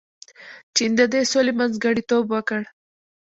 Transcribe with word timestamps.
چین 0.75 0.91
د 0.99 1.01
دې 1.13 1.21
سولې 1.31 1.53
منځګړیتوب 1.59 2.25
وکړ. 2.29 2.61